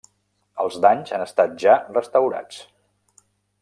Els 0.63 0.77
danys 0.85 1.13
han 1.17 1.27
estat 1.27 1.53
ja 1.67 1.77
restaurats. 1.93 2.67